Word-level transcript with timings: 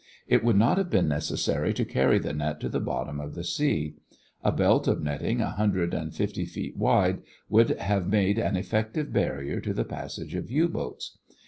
It 0.27 0.43
would 0.43 0.55
not 0.55 0.79
have 0.79 0.89
been 0.89 1.07
necessary 1.07 1.75
to 1.75 1.85
carry 1.85 2.17
the 2.17 2.33
net 2.33 2.59
to 2.61 2.69
the 2.69 2.79
bottom 2.79 3.19
of 3.19 3.35
the 3.35 3.43
sea. 3.43 3.97
A 4.43 4.51
belt 4.51 4.87
of 4.87 4.99
netting 5.03 5.41
a 5.41 5.51
hundred 5.51 5.93
and 5.93 6.11
fifty 6.11 6.43
feet 6.47 6.75
wide 6.75 7.21
would 7.49 7.69
have 7.79 8.07
made 8.07 8.39
an 8.39 8.55
effective 8.57 9.13
bar 9.13 9.43
to 9.61 9.73
the 9.75 9.85
passage 9.85 10.33
of 10.33 10.49
U 10.49 10.67
boats. 10.67 11.19